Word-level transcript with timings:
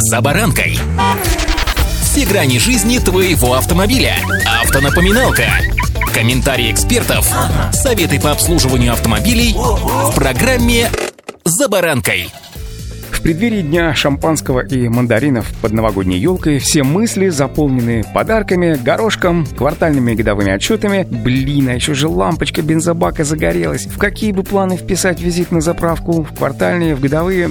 «За 0.00 0.20
баранкой». 0.20 0.78
Все 2.02 2.24
грани 2.24 2.60
жизни 2.60 2.98
твоего 2.98 3.54
автомобиля. 3.54 4.14
Автонапоминалка. 4.62 5.46
Комментарии 6.14 6.70
экспертов. 6.70 7.28
Советы 7.72 8.20
по 8.20 8.30
обслуживанию 8.30 8.92
автомобилей 8.92 9.56
в 9.56 10.14
программе 10.14 10.88
«За 11.44 11.68
баранкой». 11.68 12.30
В 13.10 13.20
преддверии 13.20 13.62
дня 13.62 13.92
шампанского 13.96 14.60
и 14.60 14.88
мандаринов 14.88 15.48
под 15.60 15.72
новогодней 15.72 16.18
елкой 16.18 16.60
все 16.60 16.84
мысли 16.84 17.30
заполнены 17.30 18.04
подарками, 18.14 18.76
горошком, 18.76 19.44
квартальными 19.44 20.12
и 20.12 20.14
годовыми 20.14 20.52
отчетами. 20.52 21.04
Блин, 21.10 21.70
а 21.70 21.74
еще 21.74 21.94
же 21.94 22.06
лампочка 22.06 22.62
бензобака 22.62 23.24
загорелась. 23.24 23.86
В 23.86 23.98
какие 23.98 24.30
бы 24.30 24.44
планы 24.44 24.76
вписать 24.76 25.20
визит 25.20 25.50
на 25.50 25.60
заправку? 25.60 26.22
В 26.22 26.32
квартальные, 26.36 26.94
в 26.94 27.00
годовые? 27.00 27.50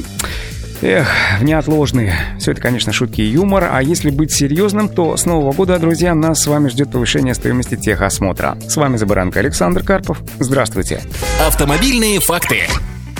Эх, 0.81 1.07
неотложные. 1.41 2.13
Все 2.39 2.51
это, 2.51 2.61
конечно, 2.61 2.93
шутки 2.93 3.21
и 3.21 3.25
юмор, 3.25 3.67
а 3.71 3.81
если 3.81 4.11
быть 4.11 4.31
серьезным, 4.31 4.89
то 4.89 5.17
с 5.17 5.25
Нового 5.25 5.51
года, 5.51 5.79
друзья, 5.79 6.13
нас 6.13 6.41
с 6.41 6.47
вами 6.47 6.69
ждет 6.69 6.91
повышение 6.91 7.33
стоимости 7.33 7.75
техосмотра. 7.75 8.57
С 8.67 8.75
вами 8.77 8.97
Забаранка 8.97 9.39
Александр 9.39 9.83
Карпов. 9.83 10.21
Здравствуйте. 10.39 11.01
Автомобильные 11.45 12.19
факты. 12.19 12.67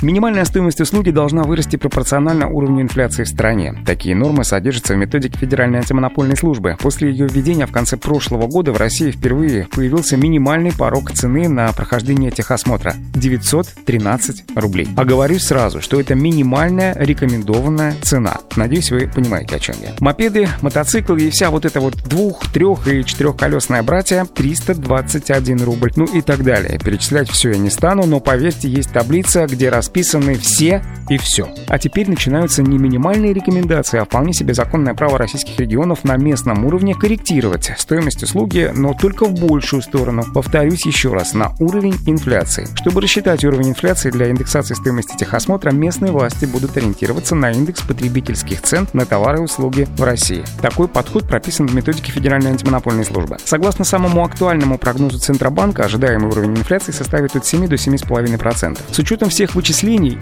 Минимальная 0.02 0.46
стоимость 0.46 0.80
услуги 0.80 1.10
должна 1.10 1.42
вырасти 1.44 1.76
пропорционально 1.76 2.48
уровню 2.48 2.84
инфляции 2.84 3.24
в 3.24 3.28
стране. 3.28 3.76
Такие 3.86 4.16
нормы 4.16 4.44
содержатся 4.44 4.94
в 4.94 4.98
методике 4.98 5.40
Федеральной 5.40 5.80
антимонопольной 5.80 6.38
службы. 6.38 6.78
После 6.80 7.10
ее 7.10 7.28
введения 7.28 7.66
в 7.66 7.72
конце 7.72 7.98
прошлого 7.98 8.48
года 8.48 8.72
в 8.72 8.78
России 8.78 9.10
впервые 9.10 9.68
появился 9.72 10.16
минимальный 10.16 10.72
порог 10.72 11.12
цены 11.12 11.50
на 11.50 11.72
прохождение 11.74 12.30
техосмотра– 12.30 12.94
913 13.16 14.46
рублей. 14.56 14.88
Оговорюсь 14.96 15.44
сразу, 15.44 15.82
что 15.82 16.00
это 16.00 16.14
минимальная 16.14 16.96
рекомендованная 16.96 17.96
цена. 18.02 18.38
Надеюсь, 18.56 18.92
вы 18.92 19.10
понимаете, 19.14 19.56
о 19.56 19.60
чем 19.60 19.76
я. 19.82 19.94
Мопеды, 20.00 20.48
мотоциклы 20.62 21.22
и 21.22 21.30
вся 21.32 21.50
вот 21.50 21.66
эта 21.66 21.80
вот 21.80 21.96
двух-, 22.08 22.52
трех- 22.52 22.88
и 22.88 23.04
четырехколесная 23.04 23.82
братья– 23.82 24.26
321 24.36 25.64
рубль. 25.64 25.92
Ну 25.96 26.06
и 26.06 26.22
так 26.22 26.44
далее. 26.44 26.78
Перечислять 26.78 27.30
все 27.30 27.52
я 27.52 27.58
не 27.58 27.72
стану, 27.72 28.06
но 28.06 28.20
поверьте, 28.20 28.70
есть 28.70 28.92
таблица, 28.92 29.48
где 29.48 29.70
раз 29.70 29.87
расписаны 29.88 30.36
все 30.36 30.84
и 31.10 31.18
все. 31.18 31.50
А 31.68 31.80
теперь 31.80 32.10
начинаются 32.10 32.64
не 32.64 32.78
минимальные 32.78 33.34
рекомендации, 33.34 34.00
а 34.00 34.06
вполне 34.06 34.34
себе 34.34 34.54
законное 34.54 34.94
право 34.94 35.18
российских 35.18 35.60
регионов 35.60 36.04
на 36.04 36.18
местном 36.18 36.66
уровне 36.66 36.96
корректировать 36.96 37.72
стоимость 37.78 38.24
услуги, 38.24 38.72
но 38.76 38.94
только 38.94 39.26
в 39.26 39.34
большую 39.40 39.82
сторону. 39.82 40.24
Повторюсь 40.34 40.86
еще 40.86 41.14
раз, 41.14 41.34
на 41.34 41.54
уровень 41.60 41.96
инфляции. 42.06 42.68
Чтобы 42.76 43.02
рассчитать 43.02 43.44
уровень 43.44 43.70
инфляции 43.70 44.12
для 44.12 44.30
индексации 44.30 44.74
стоимости 44.74 45.16
техосмотра, 45.18 45.72
местные 45.72 46.12
власти 46.12 46.46
будут 46.46 46.76
ориентироваться 46.78 47.36
на 47.36 47.52
индекс 47.52 47.82
потребительских 47.82 48.62
цен 48.62 48.88
на 48.94 49.06
товары 49.06 49.40
и 49.40 49.42
услуги 49.42 49.88
в 49.98 50.04
России. 50.04 50.44
Такой 50.62 50.88
подход 50.88 51.28
прописан 51.28 51.68
в 51.68 51.76
методике 51.76 52.12
Федеральной 52.12 52.52
антимонопольной 52.52 53.06
службы. 53.06 53.38
Согласно 53.44 53.86
самому 53.86 54.24
актуальному 54.24 54.78
прогнозу 54.78 55.20
Центробанка, 55.20 55.84
ожидаемый 55.84 56.30
уровень 56.30 56.52
инфляции 56.58 56.92
составит 56.92 57.36
от 57.36 57.46
7 57.46 57.68
до 57.68 57.76
7,5%. 57.76 58.80
С 58.92 59.00
учетом 59.00 59.30
всех 59.30 59.56
вычислений 59.56 59.78
вычислений 59.78 60.18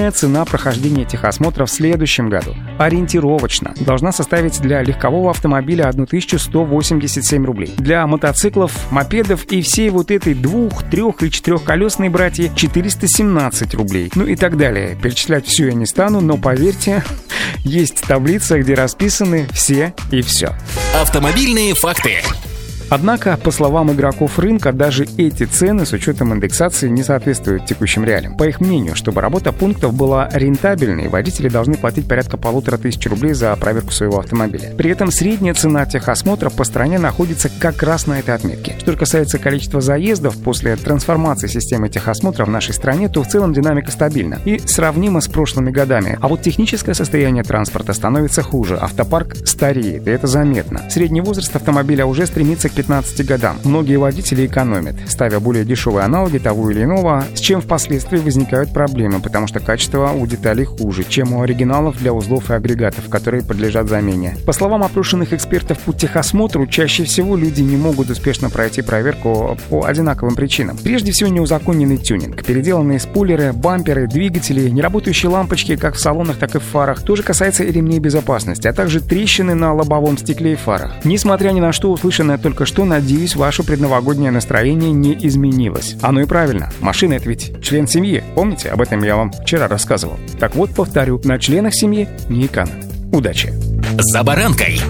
минимальная 0.00 0.12
цена 0.12 0.44
прохождения 0.44 1.04
техосмотра 1.04 1.66
в 1.66 1.70
следующем 1.70 2.30
году 2.30 2.56
ориентировочно 2.78 3.74
должна 3.80 4.12
составить 4.12 4.60
для 4.60 4.82
легкового 4.82 5.30
автомобиля 5.30 5.88
1187 5.88 7.44
рублей. 7.44 7.74
Для 7.76 8.06
мотоциклов, 8.06 8.90
мопедов 8.90 9.44
и 9.44 9.60
всей 9.60 9.90
вот 9.90 10.10
этой 10.10 10.34
двух, 10.34 10.82
трех 10.84 11.22
и 11.22 11.30
четырехколесной 11.30 12.08
братья 12.08 12.50
417 12.54 13.74
рублей. 13.74 14.10
Ну 14.14 14.24
и 14.24 14.36
так 14.36 14.56
далее. 14.56 14.96
Перечислять 15.00 15.46
все 15.46 15.66
я 15.66 15.74
не 15.74 15.86
стану, 15.86 16.20
но 16.20 16.36
поверьте, 16.38 17.04
есть 17.58 18.02
таблица, 18.02 18.58
где 18.58 18.74
расписаны 18.74 19.46
все 19.52 19.92
и 20.10 20.22
все. 20.22 20.54
Автомобильные 20.94 21.74
факты. 21.74 22.22
Однако, 22.90 23.36
по 23.36 23.52
словам 23.52 23.92
игроков 23.92 24.38
рынка, 24.40 24.72
даже 24.72 25.06
эти 25.16 25.44
цены 25.44 25.86
с 25.86 25.92
учетом 25.92 26.34
индексации 26.34 26.88
не 26.88 27.04
соответствуют 27.04 27.64
текущим 27.64 28.04
реалиям. 28.04 28.36
По 28.36 28.48
их 28.48 28.60
мнению, 28.60 28.96
чтобы 28.96 29.20
работа 29.20 29.52
пунктов 29.52 29.94
была 29.94 30.28
рентабельной, 30.32 31.06
водители 31.06 31.48
должны 31.48 31.74
платить 31.74 32.08
порядка 32.08 32.36
полутора 32.36 32.78
тысяч 32.78 33.06
рублей 33.06 33.32
за 33.32 33.54
проверку 33.54 33.92
своего 33.92 34.18
автомобиля. 34.18 34.74
При 34.76 34.90
этом 34.90 35.12
средняя 35.12 35.54
цена 35.54 35.86
техосмотра 35.86 36.50
по 36.50 36.64
стране 36.64 36.98
находится 36.98 37.48
как 37.60 37.80
раз 37.84 38.08
на 38.08 38.18
этой 38.18 38.34
отметке. 38.34 38.74
Что 38.80 38.96
касается 38.96 39.38
количества 39.38 39.80
заездов 39.80 40.36
после 40.42 40.74
трансформации 40.74 41.46
системы 41.46 41.88
техосмотра 41.88 42.44
в 42.44 42.50
нашей 42.50 42.74
стране, 42.74 43.08
то 43.08 43.22
в 43.22 43.28
целом 43.28 43.52
динамика 43.52 43.92
стабильна 43.92 44.40
и 44.44 44.58
сравнима 44.58 45.20
с 45.20 45.28
прошлыми 45.28 45.70
годами. 45.70 46.18
А 46.20 46.26
вот 46.26 46.42
техническое 46.42 46.94
состояние 46.94 47.44
транспорта 47.44 47.92
становится 47.92 48.42
хуже, 48.42 48.76
автопарк 48.76 49.36
стареет, 49.46 50.08
и 50.08 50.10
это 50.10 50.26
заметно. 50.26 50.82
Средний 50.90 51.20
возраст 51.20 51.54
автомобиля 51.54 52.04
уже 52.04 52.26
стремится 52.26 52.68
к 52.68 52.79
15 52.80 53.26
годам. 53.26 53.58
Многие 53.62 53.96
водители 53.96 54.46
экономят, 54.46 54.96
ставя 55.06 55.38
более 55.38 55.66
дешевые 55.66 56.04
аналоги 56.06 56.38
того 56.38 56.70
или 56.70 56.84
иного, 56.84 57.24
с 57.34 57.40
чем 57.40 57.60
впоследствии 57.60 58.16
возникают 58.16 58.72
проблемы, 58.72 59.20
потому 59.20 59.46
что 59.46 59.60
качество 59.60 60.12
у 60.12 60.26
деталей 60.26 60.64
хуже, 60.64 61.04
чем 61.04 61.34
у 61.34 61.42
оригиналов 61.42 61.98
для 61.98 62.14
узлов 62.14 62.50
и 62.50 62.54
агрегатов, 62.54 63.10
которые 63.10 63.44
подлежат 63.44 63.88
замене. 63.88 64.34
По 64.46 64.52
словам 64.52 64.82
опрошенных 64.82 65.34
экспертов 65.34 65.78
по 65.80 65.92
техосмотру, 65.92 66.66
чаще 66.66 67.04
всего 67.04 67.36
люди 67.36 67.60
не 67.60 67.76
могут 67.76 68.08
успешно 68.08 68.48
пройти 68.48 68.80
проверку 68.80 69.58
по 69.68 69.84
одинаковым 69.84 70.34
причинам. 70.34 70.78
Прежде 70.82 71.12
всего, 71.12 71.28
неузаконенный 71.28 71.98
тюнинг, 71.98 72.42
переделанные 72.42 72.98
спойлеры, 72.98 73.52
бамперы, 73.52 74.06
двигатели, 74.06 74.70
неработающие 74.70 75.28
лампочки 75.28 75.76
как 75.76 75.96
в 75.96 76.00
салонах, 76.00 76.38
так 76.38 76.54
и 76.54 76.58
в 76.58 76.62
фарах, 76.62 77.02
тоже 77.02 77.22
касается 77.22 77.62
и 77.62 77.70
ремней 77.70 77.98
безопасности, 77.98 78.68
а 78.68 78.72
также 78.72 79.02
трещины 79.02 79.54
на 79.54 79.74
лобовом 79.74 80.16
стекле 80.16 80.54
и 80.54 80.56
фарах. 80.56 80.94
Несмотря 81.04 81.50
ни 81.50 81.60
на 81.60 81.72
что, 81.72 81.90
услышанное 81.92 82.38
только 82.38 82.69
что, 82.70 82.84
надеюсь, 82.84 83.34
ваше 83.34 83.64
предновогоднее 83.64 84.30
настроение 84.30 84.92
не 84.92 85.12
изменилось. 85.26 85.96
Оно 86.02 86.20
и 86.20 86.24
правильно. 86.24 86.70
Машина— 86.78 87.14
это 87.14 87.28
ведь 87.28 87.60
член 87.64 87.88
семьи. 87.88 88.22
Помните, 88.36 88.68
об 88.68 88.80
этом 88.80 89.02
я 89.02 89.16
вам 89.16 89.32
вчера 89.32 89.66
рассказывал. 89.66 90.16
Так 90.38 90.54
вот, 90.54 90.70
повторю, 90.70 91.20
на 91.24 91.40
членах 91.40 91.74
семьи 91.74 92.08
не 92.28 92.46
экономят. 92.46 92.86
Удачи! 93.12 93.52
«За 93.98 94.22
баранкой». 94.22 94.80